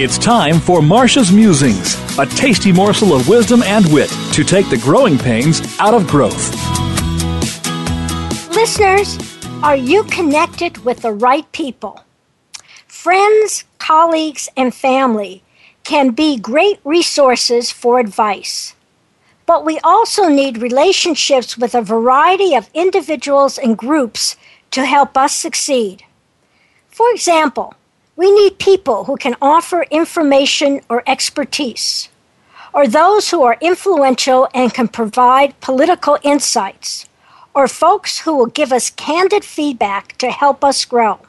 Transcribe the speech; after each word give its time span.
It's 0.00 0.16
time 0.16 0.60
for 0.60 0.80
Marcia's 0.80 1.32
Musings, 1.32 1.96
a 2.20 2.26
tasty 2.26 2.70
morsel 2.70 3.12
of 3.12 3.26
wisdom 3.28 3.64
and 3.64 3.84
wit 3.92 4.08
to 4.32 4.44
take 4.44 4.70
the 4.70 4.78
growing 4.78 5.18
pains 5.18 5.60
out 5.80 5.92
of 5.92 6.06
growth. 6.06 6.54
Listeners, 8.54 9.18
are 9.64 9.74
you 9.74 10.04
connected 10.04 10.84
with 10.84 11.02
the 11.02 11.10
right 11.10 11.50
people? 11.50 12.04
Friends, 12.86 13.64
colleagues, 13.78 14.48
and 14.56 14.72
family 14.72 15.42
can 15.82 16.10
be 16.10 16.38
great 16.38 16.78
resources 16.84 17.72
for 17.72 17.98
advice. 17.98 18.76
But 19.46 19.64
we 19.64 19.80
also 19.80 20.28
need 20.28 20.62
relationships 20.62 21.58
with 21.58 21.74
a 21.74 21.82
variety 21.82 22.54
of 22.54 22.70
individuals 22.72 23.58
and 23.58 23.76
groups 23.76 24.36
to 24.70 24.84
help 24.84 25.16
us 25.16 25.34
succeed. 25.34 26.04
For 26.86 27.10
example, 27.10 27.74
we 28.18 28.32
need 28.32 28.58
people 28.58 29.04
who 29.04 29.16
can 29.16 29.36
offer 29.40 29.86
information 29.92 30.80
or 30.88 31.04
expertise, 31.06 32.08
or 32.74 32.88
those 32.88 33.30
who 33.30 33.44
are 33.44 33.56
influential 33.60 34.48
and 34.52 34.74
can 34.74 34.88
provide 34.88 35.60
political 35.60 36.18
insights, 36.24 37.06
or 37.54 37.68
folks 37.68 38.18
who 38.18 38.36
will 38.36 38.46
give 38.46 38.72
us 38.72 38.90
candid 38.90 39.44
feedback 39.44 40.18
to 40.18 40.32
help 40.32 40.64
us 40.64 40.84
grow. 40.84 41.20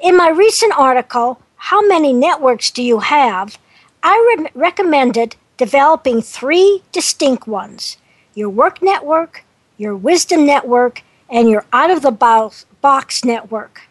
In 0.00 0.16
my 0.16 0.28
recent 0.28 0.72
article, 0.78 1.42
How 1.56 1.84
Many 1.84 2.12
Networks 2.12 2.70
Do 2.70 2.84
You 2.84 3.00
Have? 3.00 3.58
I 4.00 4.36
re- 4.38 4.50
recommended 4.54 5.34
developing 5.56 6.22
three 6.22 6.80
distinct 6.92 7.48
ones 7.48 7.98
your 8.36 8.50
work 8.50 8.80
network, 8.80 9.42
your 9.76 9.96
wisdom 9.96 10.46
network, 10.46 11.02
and 11.28 11.50
your 11.50 11.66
out 11.72 11.90
of 11.90 12.02
the 12.02 12.12
box 12.12 13.24
network. 13.24 13.87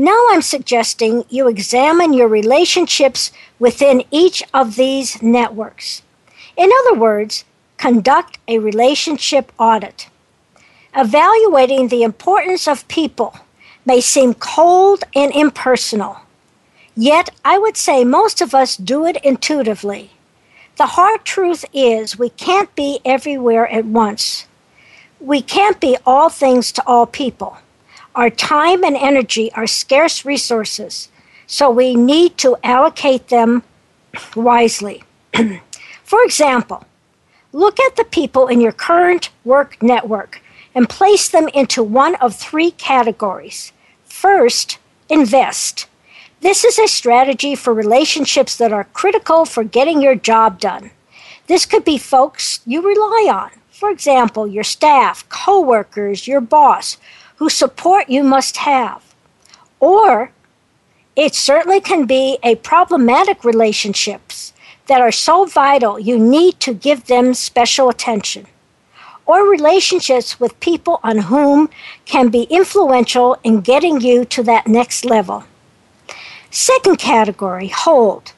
Now 0.00 0.26
I'm 0.30 0.42
suggesting 0.42 1.24
you 1.28 1.48
examine 1.48 2.12
your 2.12 2.28
relationships 2.28 3.32
within 3.58 4.04
each 4.12 4.44
of 4.54 4.76
these 4.76 5.20
networks. 5.20 6.02
In 6.56 6.70
other 6.72 6.96
words, 6.96 7.44
conduct 7.78 8.38
a 8.46 8.60
relationship 8.60 9.50
audit. 9.58 10.08
Evaluating 10.94 11.88
the 11.88 12.04
importance 12.04 12.68
of 12.68 12.86
people 12.86 13.40
may 13.84 14.00
seem 14.00 14.34
cold 14.34 15.02
and 15.16 15.32
impersonal. 15.32 16.18
Yet, 16.94 17.30
I 17.44 17.58
would 17.58 17.76
say 17.76 18.04
most 18.04 18.40
of 18.40 18.54
us 18.54 18.76
do 18.76 19.04
it 19.04 19.16
intuitively. 19.24 20.12
The 20.76 20.94
hard 20.94 21.24
truth 21.24 21.64
is 21.72 22.16
we 22.16 22.30
can't 22.30 22.72
be 22.76 23.00
everywhere 23.04 23.66
at 23.66 23.84
once. 23.84 24.46
We 25.18 25.42
can't 25.42 25.80
be 25.80 25.96
all 26.06 26.28
things 26.28 26.70
to 26.70 26.86
all 26.86 27.04
people. 27.04 27.58
Our 28.18 28.30
time 28.30 28.82
and 28.82 28.96
energy 28.96 29.52
are 29.52 29.68
scarce 29.68 30.24
resources, 30.24 31.08
so 31.46 31.70
we 31.70 31.94
need 31.94 32.36
to 32.38 32.56
allocate 32.64 33.28
them 33.28 33.62
wisely. 34.34 35.04
For 36.02 36.24
example, 36.24 36.84
look 37.52 37.78
at 37.78 37.94
the 37.94 38.02
people 38.02 38.48
in 38.48 38.60
your 38.60 38.72
current 38.72 39.30
work 39.44 39.80
network 39.80 40.42
and 40.74 40.88
place 40.88 41.28
them 41.28 41.46
into 41.54 41.80
one 41.80 42.16
of 42.16 42.34
three 42.34 42.72
categories. 42.72 43.72
First, 44.04 44.78
invest. 45.08 45.86
This 46.40 46.64
is 46.64 46.76
a 46.76 46.88
strategy 46.88 47.54
for 47.54 47.72
relationships 47.72 48.56
that 48.56 48.72
are 48.72 48.88
critical 48.94 49.44
for 49.44 49.62
getting 49.62 50.02
your 50.02 50.16
job 50.16 50.58
done. 50.58 50.90
This 51.46 51.66
could 51.66 51.84
be 51.84 51.98
folks 51.98 52.62
you 52.66 52.82
rely 52.82 53.32
on. 53.32 53.50
For 53.70 53.90
example, 53.90 54.48
your 54.48 54.64
staff, 54.64 55.28
coworkers, 55.28 56.26
your 56.26 56.40
boss, 56.40 56.96
whose 57.38 57.54
support 57.54 58.10
you 58.10 58.24
must 58.24 58.58
have. 58.58 59.02
Or 59.80 60.32
it 61.14 61.34
certainly 61.34 61.80
can 61.80 62.04
be 62.04 62.38
a 62.42 62.56
problematic 62.56 63.44
relationships 63.44 64.52
that 64.88 65.00
are 65.00 65.12
so 65.12 65.44
vital 65.44 65.98
you 65.98 66.18
need 66.18 66.58
to 66.60 66.74
give 66.74 67.06
them 67.06 67.34
special 67.34 67.88
attention. 67.88 68.46
Or 69.24 69.48
relationships 69.48 70.40
with 70.40 70.58
people 70.60 71.00
on 71.04 71.18
whom 71.18 71.68
can 72.06 72.28
be 72.28 72.44
influential 72.44 73.36
in 73.44 73.60
getting 73.60 74.00
you 74.00 74.24
to 74.24 74.42
that 74.44 74.66
next 74.66 75.04
level. 75.04 75.44
Second 76.50 76.98
category, 76.98 77.68
hold. 77.68 78.32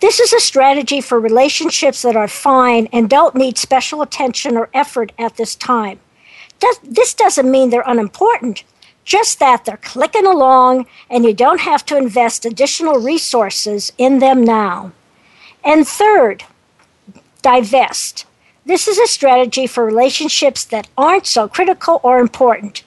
This 0.00 0.20
is 0.20 0.32
a 0.32 0.40
strategy 0.40 1.00
for 1.00 1.18
relationships 1.18 2.02
that 2.02 2.16
are 2.16 2.28
fine 2.28 2.88
and 2.92 3.08
don't 3.08 3.36
need 3.36 3.56
special 3.56 4.02
attention 4.02 4.56
or 4.56 4.68
effort 4.74 5.12
at 5.18 5.36
this 5.36 5.54
time 5.54 6.00
this 6.82 7.14
doesn't 7.14 7.50
mean 7.50 7.70
they're 7.70 7.84
unimportant, 7.86 8.64
just 9.04 9.38
that 9.38 9.64
they're 9.64 9.76
clicking 9.76 10.26
along 10.26 10.86
and 11.10 11.24
you 11.24 11.34
don't 11.34 11.60
have 11.60 11.84
to 11.86 11.96
invest 11.96 12.44
additional 12.44 12.98
resources 12.98 13.92
in 13.98 14.18
them 14.18 14.44
now. 14.44 14.92
And 15.62 15.86
third, 15.86 16.44
divest. 17.42 18.26
This 18.66 18.88
is 18.88 18.98
a 18.98 19.06
strategy 19.06 19.66
for 19.66 19.84
relationships 19.84 20.64
that 20.64 20.88
aren't 20.96 21.26
so 21.26 21.48
critical 21.48 22.00
or 22.02 22.18
important. 22.18 22.82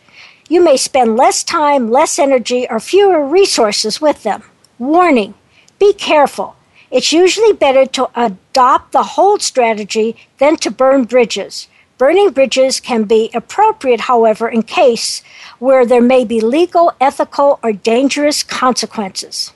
You 0.49 0.63
may 0.63 0.77
spend 0.77 1.17
less 1.17 1.43
time, 1.43 1.91
less 1.91 2.17
energy, 2.17 2.67
or 2.69 2.79
fewer 2.79 3.25
resources 3.25 4.01
with 4.01 4.23
them. 4.23 4.43
Warning 4.79 5.35
be 5.79 5.93
careful. 5.93 6.55
It's 6.89 7.11
usually 7.11 7.53
better 7.53 7.85
to 7.85 8.09
adopt 8.15 8.91
the 8.91 9.03
hold 9.03 9.41
strategy 9.41 10.15
than 10.39 10.55
to 10.57 10.71
burn 10.71 11.03
bridges. 11.03 11.67
Burning 11.97 12.29
bridges 12.29 12.79
can 12.79 13.05
be 13.05 13.31
appropriate, 13.33 14.01
however, 14.01 14.47
in 14.47 14.61
case 14.61 15.23
where 15.57 15.85
there 15.85 16.01
may 16.01 16.23
be 16.23 16.39
legal, 16.39 16.91
ethical, 17.01 17.59
or 17.63 17.73
dangerous 17.73 18.43
consequences. 18.43 19.51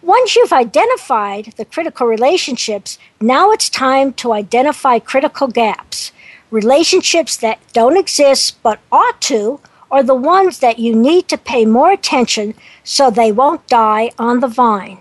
Once 0.00 0.36
you've 0.36 0.52
identified 0.52 1.52
the 1.56 1.64
critical 1.66 2.06
relationships, 2.06 2.98
now 3.20 3.50
it's 3.50 3.68
time 3.68 4.12
to 4.14 4.32
identify 4.32 4.98
critical 4.98 5.48
gaps. 5.48 6.12
Relationships 6.50 7.36
that 7.36 7.58
don't 7.74 7.98
exist 7.98 8.56
but 8.62 8.78
ought 8.90 9.20
to, 9.20 9.60
or 9.90 10.02
the 10.02 10.14
ones 10.14 10.60
that 10.60 10.78
you 10.78 10.94
need 10.94 11.28
to 11.28 11.36
pay 11.36 11.66
more 11.66 11.90
attention 11.90 12.54
so 12.84 13.10
they 13.10 13.32
won't 13.32 13.66
die 13.66 14.10
on 14.18 14.40
the 14.40 14.48
vine. 14.48 14.98